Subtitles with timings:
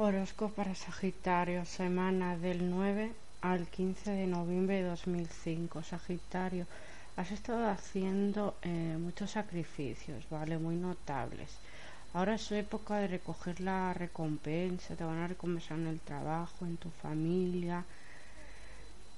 [0.00, 5.82] Horóscopo para Sagitario, semana del 9 al 15 de noviembre de 2005.
[5.82, 6.66] Sagitario,
[7.16, 10.56] has estado haciendo eh, muchos sacrificios, ¿vale?
[10.56, 11.50] Muy notables.
[12.14, 16.76] Ahora es época de recoger la recompensa, te van a recompensar en el trabajo, en
[16.76, 17.84] tu familia.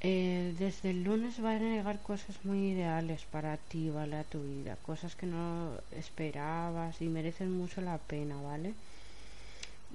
[0.00, 4.16] Eh, desde el lunes van a llegar cosas muy ideales para ti, ¿vale?
[4.16, 8.72] A tu vida, cosas que no esperabas y merecen mucho la pena, ¿vale?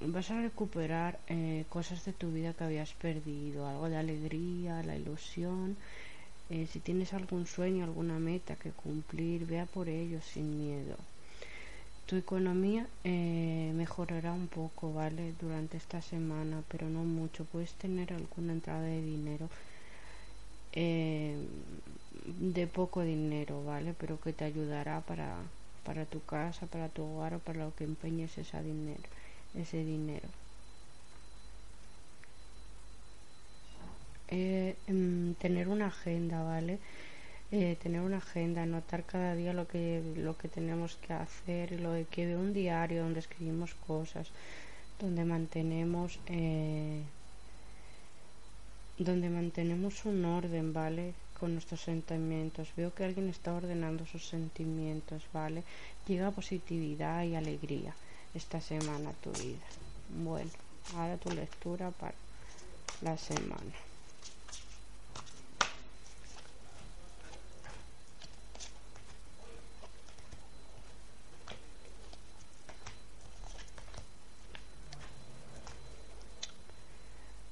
[0.02, 4.96] Vas a recuperar eh, cosas de tu vida que habías perdido, algo de alegría, la
[4.96, 5.76] ilusión.
[6.50, 10.96] Eh, si tienes algún sueño, alguna meta que cumplir, vea por ello sin miedo.
[12.06, 15.34] Tu economía eh, mejorará un poco, ¿vale?
[15.42, 17.44] Durante esta semana, pero no mucho.
[17.46, 19.50] Puedes tener alguna entrada de dinero,
[20.74, 23.94] de poco dinero, ¿vale?
[24.00, 25.36] Pero que te ayudará para,
[25.84, 29.04] para tu casa, para tu hogar o para lo que empeñes ese dinero
[29.56, 30.28] ese dinero.
[34.30, 36.80] Eh, em, tener una agenda, ¿vale?
[37.52, 41.92] Eh, tener una agenda, anotar cada día lo que, lo que tenemos que hacer, lo
[42.12, 44.28] que un diario donde escribimos cosas,
[45.00, 47.02] donde mantenemos eh,
[48.98, 51.14] donde mantenemos un orden, ¿vale?
[51.40, 52.68] Con nuestros sentimientos.
[52.76, 55.64] Veo que alguien está ordenando sus sentimientos, ¿vale?
[56.08, 57.94] Llega positividad y alegría
[58.34, 59.66] esta semana tu vida.
[60.24, 60.52] Bueno,
[60.96, 62.14] ahora tu lectura para
[63.02, 63.88] la semana.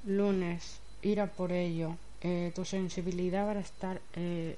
[0.05, 1.97] Lunes, ir a por ello.
[2.21, 4.55] Eh, tu sensibilidad va a estar eh,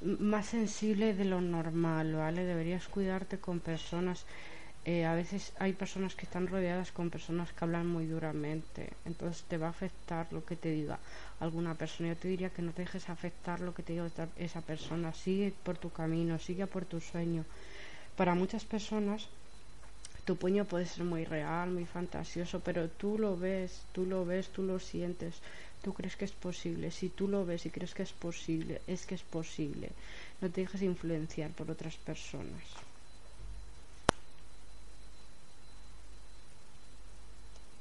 [0.00, 2.44] más sensible de lo normal, ¿vale?
[2.44, 4.24] Deberías cuidarte con personas
[4.86, 9.42] eh, a veces hay personas que están rodeadas con personas que hablan muy duramente, entonces
[9.44, 10.98] te va a afectar lo que te diga
[11.40, 12.10] alguna persona.
[12.10, 15.54] Yo te diría que no te dejes afectar lo que te diga esa persona, sigue
[15.62, 17.44] por tu camino, sigue por tu sueño.
[18.16, 19.28] Para muchas personas
[20.24, 24.48] tu puño puede ser muy real, muy fantasioso, pero tú lo ves, tú lo ves,
[24.48, 25.34] tú lo sientes,
[25.82, 26.90] tú crees que es posible.
[26.90, 29.90] Si tú lo ves y crees que es posible, es que es posible.
[30.40, 32.62] No te dejes influenciar por otras personas.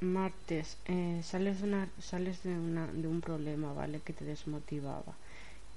[0.04, 4.02] Martes eh, sales, de una, sales de, una, de un problema, ¿vale?
[4.02, 5.14] Que te desmotivaba.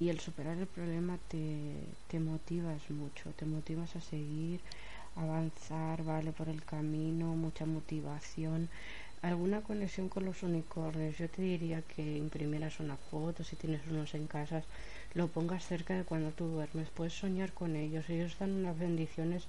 [0.01, 1.73] Y el superar el problema te,
[2.09, 4.61] te motivas mucho, te motivas a seguir,
[5.17, 6.33] avanzar, ¿vale?
[6.33, 8.69] Por el camino, mucha motivación.
[9.23, 11.19] Alguna conexión con los unicornios.
[11.19, 14.63] Yo te diría que imprimieras una foto, si tienes unos en casa,
[15.15, 16.89] lo pongas cerca de cuando tú duermes.
[16.91, 18.09] Puedes soñar con ellos.
[18.11, 19.45] Ellos dan unas bendiciones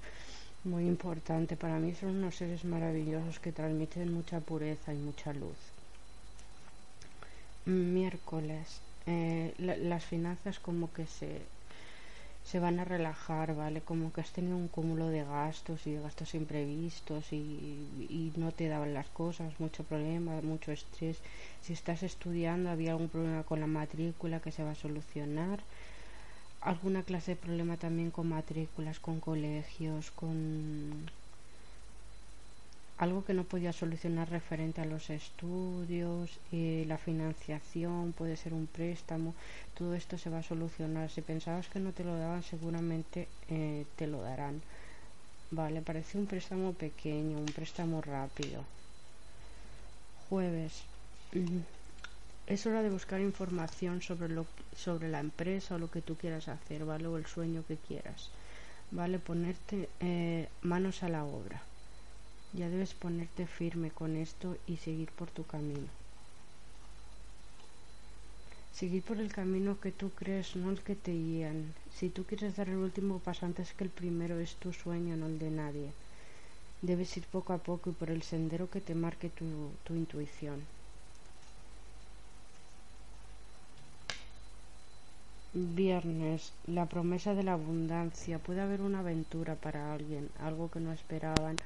[0.64, 1.56] muy importante.
[1.56, 5.56] Para mí son unos seres maravillosos que transmiten mucha pureza y mucha luz.
[7.66, 8.80] Miércoles.
[9.06, 11.40] Eh, las finanzas como que se,
[12.44, 13.80] se van a relajar, ¿vale?
[13.80, 17.36] Como que has tenido un cúmulo de gastos y de gastos imprevistos y,
[18.08, 21.18] y no te daban las cosas, mucho problema, mucho estrés.
[21.62, 25.60] Si estás estudiando, había algún problema con la matrícula que se va a solucionar
[26.60, 31.10] alguna clase de problema también con matrículas, con colegios, con
[32.98, 38.66] algo que no podía solucionar referente a los estudios, y la financiación, puede ser un
[38.66, 39.34] préstamo,
[39.76, 41.08] todo esto se va a solucionar.
[41.10, 44.60] Si pensabas que no te lo daban, seguramente eh, te lo darán.
[45.50, 48.64] Vale, parece un préstamo pequeño, un préstamo rápido.
[50.28, 50.82] Jueves.
[52.48, 56.48] Es hora de buscar información sobre, lo, sobre la empresa o lo que tú quieras
[56.48, 57.06] hacer, ¿vale?
[57.06, 58.30] O el sueño que quieras,
[58.90, 59.18] ¿vale?
[59.18, 61.60] Ponerte eh, manos a la obra.
[62.54, 65.88] Ya debes ponerte firme con esto y seguir por tu camino.
[68.72, 71.74] Seguir por el camino que tú crees, no el que te guían.
[71.94, 75.26] Si tú quieres dar el último paso antes que el primero, es tu sueño, no
[75.26, 75.90] el de nadie.
[76.80, 79.44] Debes ir poco a poco y por el sendero que te marque tu,
[79.84, 80.77] tu intuición.
[85.52, 88.38] Viernes, la promesa de la abundancia.
[88.38, 91.56] Puede haber una aventura para alguien, algo que no esperaban,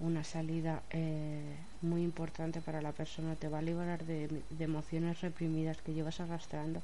[0.00, 3.36] una salida eh, muy importante para la persona.
[3.36, 6.82] Te va a liberar de, de emociones reprimidas que llevas arrastrando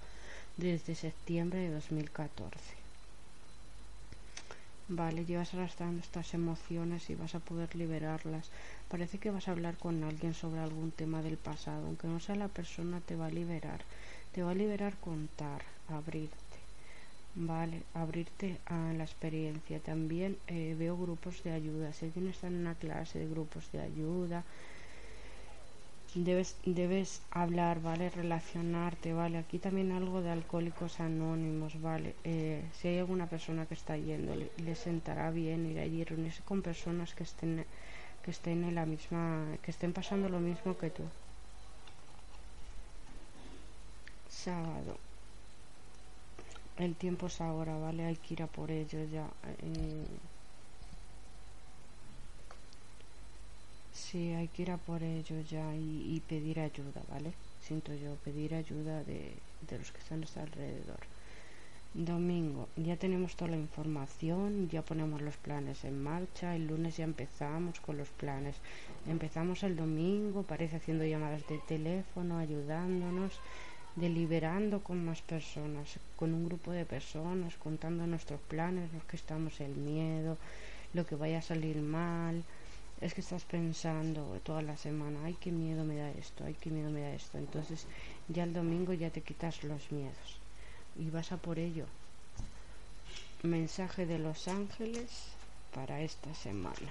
[0.56, 2.74] desde septiembre de 2014.
[4.88, 8.50] Vale, llevas arrastrando estas emociones y vas a poder liberarlas.
[8.90, 12.34] Parece que vas a hablar con alguien sobre algún tema del pasado, aunque no sea
[12.36, 13.80] la persona, te va a liberar.
[14.32, 16.58] Te va a liberar contar, abrirte,
[17.34, 17.82] ¿vale?
[17.94, 19.80] Abrirte a la experiencia.
[19.80, 21.92] También eh, veo grupos de ayuda.
[21.92, 24.44] Si alguien está en una clase de grupos de ayuda,
[26.14, 28.10] debes, debes hablar, ¿vale?
[28.10, 29.38] Relacionarte, ¿vale?
[29.38, 32.14] Aquí también algo de alcohólicos anónimos, ¿vale?
[32.24, 36.62] Eh, si hay alguna persona que está yendo, le, sentará bien ir allí, reunirse con
[36.62, 37.64] personas que estén,
[38.22, 41.04] que estén en la misma, que estén pasando lo mismo que tú.
[44.44, 44.96] Sábado.
[46.78, 48.06] El tiempo es ahora, ¿vale?
[48.06, 49.26] Hay que ir a por ello ya.
[49.62, 50.06] Eh,
[53.92, 57.32] Sí, hay que ir a por ello ya y, y, pedir ayuda, ¿vale?
[57.60, 59.34] Siento yo, pedir ayuda de,
[59.68, 61.00] de los que están a nuestro alrededor.
[61.94, 67.04] Domingo, ya tenemos toda la información, ya ponemos los planes en marcha, el lunes ya
[67.04, 68.56] empezamos con los planes.
[69.06, 73.32] Empezamos el domingo, parece haciendo llamadas de teléfono, ayudándonos,
[73.96, 79.60] deliberando con más personas, con un grupo de personas, contando nuestros planes, los que estamos
[79.60, 80.36] el miedo,
[80.94, 82.42] lo que vaya a salir mal
[83.00, 86.70] es que estás pensando toda la semana, ay, qué miedo me da esto, ay, qué
[86.70, 87.38] miedo me da esto.
[87.38, 87.86] Entonces
[88.28, 90.38] ya el domingo ya te quitas los miedos
[90.98, 91.86] y vas a por ello.
[93.42, 95.28] Mensaje de los ángeles
[95.74, 96.90] para esta semana.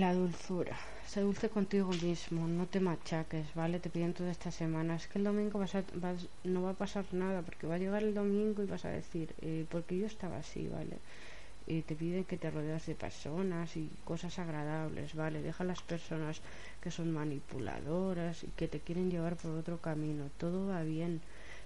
[0.00, 0.76] La dulzura.
[1.10, 3.78] Sé dulce contigo mismo, no te machaques, ¿vale?
[3.80, 4.96] Te piden toda esta semana.
[4.96, 7.78] Es que el domingo vas a, vas, no va a pasar nada, porque va a
[7.78, 10.98] llegar el domingo y vas a decir, eh, porque yo estaba así, ¿vale?
[11.66, 15.42] Y te piden que te rodeas de personas y cosas agradables, ¿vale?
[15.42, 16.42] Deja a las personas
[16.82, 20.30] que son manipuladoras y que te quieren llevar por otro camino.
[20.38, 21.22] Todo va bien,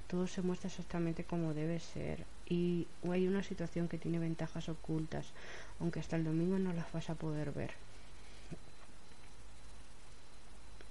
[0.09, 2.27] todo se muestra exactamente como debe ser.
[2.49, 5.33] Y hay una situación que tiene ventajas ocultas,
[5.81, 7.88] aunque hasta el domingo no las vas a poder ver.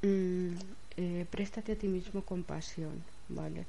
[0.01, 0.53] Mm,
[0.97, 2.95] eh, préstate a ti mismo compasión,
[3.39, 3.61] ¿vale?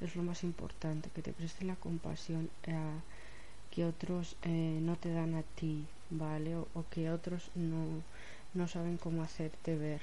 [0.00, 2.50] Es lo más importante, que te preste la compasión
[3.70, 6.56] que otros eh, no te dan a ti, ¿vale?
[6.56, 8.02] O, o que otros no,
[8.54, 10.02] no, saben cómo hacerte ver.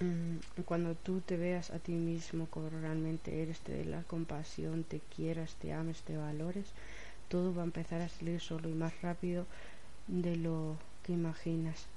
[0.00, 4.84] Mm, cuando tú te veas a ti mismo como realmente eres, te dé la compasión,
[4.84, 6.72] te quieras, te ames, te valores,
[7.28, 9.46] todo va a empezar a salir solo y más rápido
[10.08, 11.88] de lo que imaginas.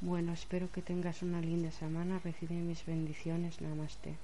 [0.00, 2.20] Bueno, espero que tengas una linda semana.
[2.22, 3.60] Recibe mis bendiciones.
[3.60, 4.16] Namaste.